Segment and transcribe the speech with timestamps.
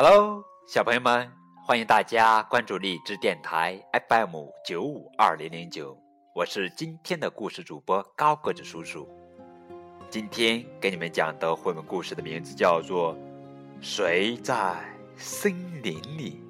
[0.00, 1.28] Hello，小朋友们，
[1.66, 5.98] 欢迎大家关注荔枝电台 FM 九五二零零九，
[6.36, 9.08] 我是今天的故事主播高个子叔叔。
[10.08, 13.16] 今天给你们讲的绘本故事的名字叫做
[13.80, 14.76] 《谁在
[15.16, 16.40] 森林里》，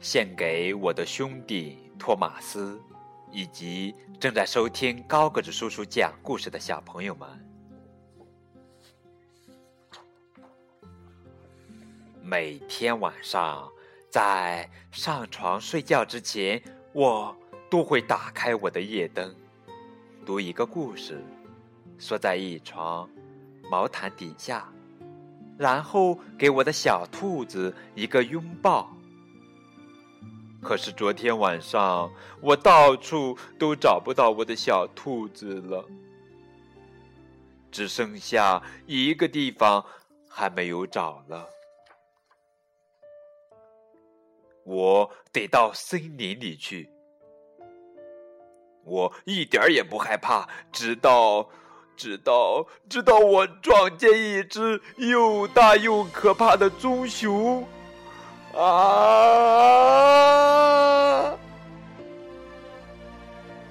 [0.00, 2.82] 献给我的兄弟托马斯，
[3.30, 7.55] 以及正在收听高个子叔叔讲故事的小朋友们。
[12.28, 13.70] 每天晚上，
[14.10, 16.60] 在上床睡觉之前，
[16.92, 17.34] 我
[17.70, 19.32] 都会打开我的夜灯，
[20.24, 21.24] 读一个故事，
[22.00, 23.08] 缩在一床
[23.70, 24.68] 毛毯底下，
[25.56, 28.90] 然后给我的小兔子一个拥抱。
[30.60, 35.88] 可是昨天晚上，我到处都找不到我的小兔子了，
[37.70, 39.84] 只剩下一个地方
[40.28, 41.50] 还没有找了。
[44.66, 46.90] 我得到森林里去，
[48.82, 51.48] 我一点儿也不害怕，直到，
[51.96, 57.64] 直到，直到我撞见一只又大又可怕的棕熊，
[58.56, 58.66] 啊！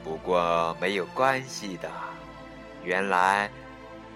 [0.02, 1.92] 不过没有关系的，
[2.86, 3.52] 原来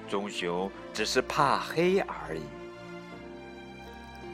[0.08, 2.44] 棕熊只是怕黑而已，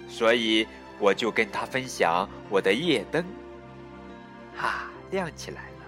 [0.08, 0.68] 所以。
[1.00, 3.24] 我就跟他分享我的夜灯，
[4.56, 5.86] 哈，亮起来了。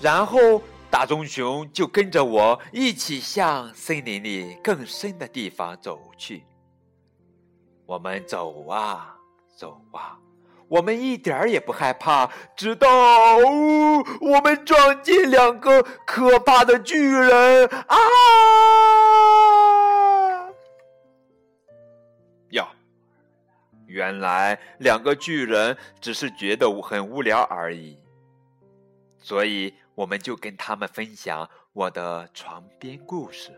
[0.00, 6.44] 然后大棕熊就跟着我一起向森林里更深的地方走去。
[7.86, 9.16] 我们走啊
[9.56, 10.18] 走啊，
[10.68, 17.96] 我们一点儿也不害怕，直到哦我们撞见两个可怕的巨人啊！
[23.94, 27.96] 原来两个巨人只是觉得很无聊而已，
[29.20, 33.52] 所以我们就跟他们分享我的床边故事。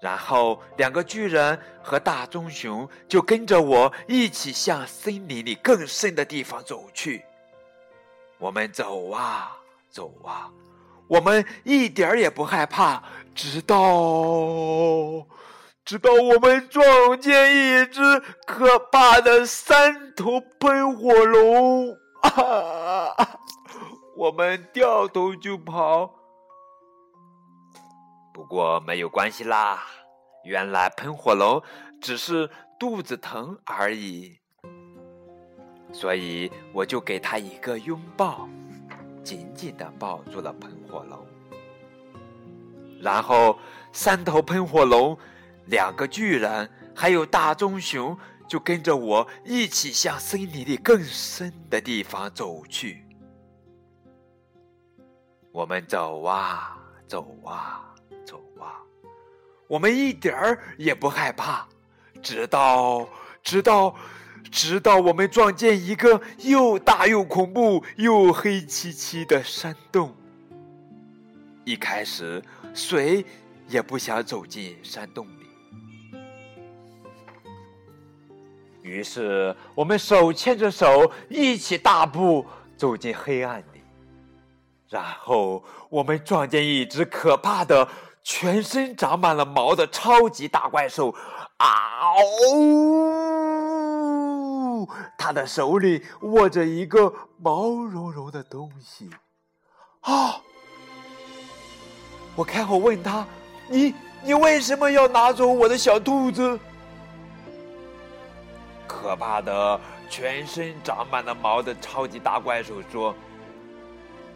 [0.00, 7.24] 然后两个巨人和大棕熊就跟着我一起向森林里更深的地方走去。
[8.38, 9.58] 我们走啊
[9.90, 10.48] 走啊，
[11.08, 13.02] 我们一点儿也不害怕，
[13.34, 15.26] 直到。
[15.84, 18.00] 直到我们撞见一只
[18.46, 21.90] 可怕的三头喷火龙，
[22.22, 23.40] 啊！
[24.16, 26.14] 我们掉头就跑。
[28.32, 29.82] 不过没有关系啦，
[30.44, 31.60] 原来喷火龙
[32.00, 34.38] 只是肚子疼而已，
[35.92, 38.48] 所以我就给他一个拥抱，
[39.24, 41.26] 紧紧的抱住了喷火龙。
[43.00, 43.58] 然后
[43.92, 45.18] 三头喷火龙。
[45.66, 48.18] 两个巨人还有大棕熊
[48.48, 53.04] 就跟着我一起向森林里更深的地方走去。
[55.50, 58.80] 我们走啊走啊走啊，
[59.68, 61.68] 我们一点儿也不害怕，
[62.22, 63.06] 直到
[63.42, 63.94] 直到
[64.50, 70.14] 直到我们撞见一个又大又恐怖又黑漆漆的山洞。
[71.64, 72.42] 一开始
[72.74, 73.24] 谁
[73.68, 75.26] 也不想走进山洞。
[78.82, 82.44] 于是，我们手牵着手，一起大步
[82.76, 83.82] 走进黑暗里。
[84.88, 87.88] 然后，我们撞见一只可怕的、
[88.22, 91.14] 全身长满了毛的超级大怪兽。
[91.58, 92.14] 啊
[92.52, 93.28] 呜！
[95.16, 99.08] 他的手里握着一个毛茸茸的东西。
[100.00, 100.40] 啊！
[102.34, 103.24] 我开口问他
[103.70, 103.94] ：“你，
[104.24, 106.58] 你为什么要拿走我的小兔子？”
[109.02, 113.12] 可怕的、全身长满了毛的超级大怪兽说：“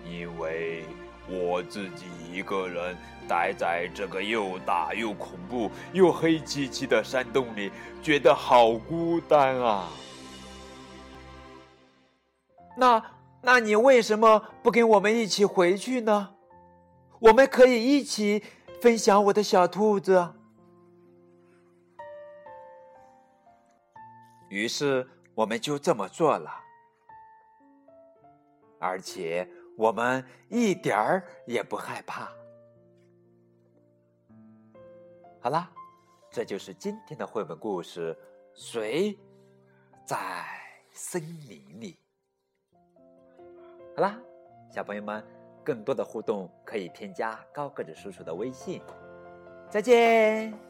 [0.05, 0.85] 因为
[1.29, 2.96] 我自己一个人
[3.29, 7.70] 待在这个又大又恐怖又黑漆漆的山洞里，
[8.02, 9.88] 觉得好孤单啊！
[12.76, 13.02] 那，
[13.43, 16.31] 那你为什么不跟我们一起回去呢？
[17.20, 18.43] 我们可以一起
[18.82, 20.32] 分享我的小兔子。”
[24.48, 26.50] 于是我们就这么做了，
[28.78, 32.31] 而且我们一点儿也不害怕。
[35.40, 35.70] 好啦，
[36.31, 38.16] 这就是今天的绘本故事。
[38.54, 39.16] 谁
[40.06, 40.16] 在
[40.90, 41.94] 森林里？
[43.94, 44.19] 好啦，
[44.70, 45.22] 小朋友们，
[45.62, 48.81] 更多的互动可以添加高个子叔叔的微信：
[49.69, 50.65] 再见。